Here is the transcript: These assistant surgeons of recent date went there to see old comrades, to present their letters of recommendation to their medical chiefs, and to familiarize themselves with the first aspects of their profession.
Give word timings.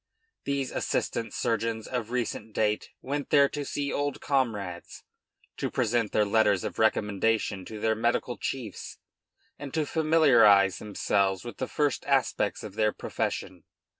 These 0.45 0.71
assistant 0.71 1.31
surgeons 1.31 1.85
of 1.85 2.09
recent 2.09 2.53
date 2.55 2.89
went 3.03 3.29
there 3.29 3.47
to 3.49 3.63
see 3.63 3.93
old 3.93 4.19
comrades, 4.19 5.03
to 5.57 5.69
present 5.69 6.11
their 6.11 6.25
letters 6.25 6.63
of 6.63 6.79
recommendation 6.79 7.65
to 7.65 7.79
their 7.79 7.93
medical 7.93 8.35
chiefs, 8.39 8.97
and 9.59 9.71
to 9.75 9.85
familiarize 9.85 10.79
themselves 10.79 11.45
with 11.45 11.57
the 11.57 11.67
first 11.67 12.03
aspects 12.07 12.63
of 12.63 12.73
their 12.73 12.91
profession. 12.91 13.63